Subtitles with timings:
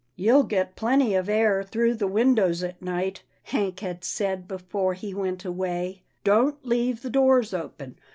[0.15, 5.13] "You'll get plenty of air through the windows at night," Hank had said before he
[5.13, 7.99] went away." Don't leave the doors open.